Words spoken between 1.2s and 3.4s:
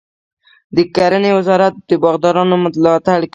وزارت د باغدارانو ملاتړ کوي.